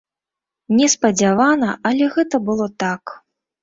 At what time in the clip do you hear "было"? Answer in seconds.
2.51-2.73